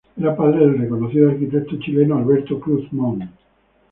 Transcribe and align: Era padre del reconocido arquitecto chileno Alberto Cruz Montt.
Era 0.19 0.35
padre 0.35 0.61
del 0.61 0.79
reconocido 0.79 1.29
arquitecto 1.29 1.77
chileno 1.77 2.17
Alberto 2.17 2.59
Cruz 2.59 2.91
Montt. 2.91 3.29